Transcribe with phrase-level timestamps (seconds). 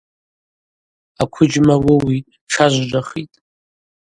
[1.23, 3.37] Аквыджьма уыуитӏ, тшажвжвахитӏ.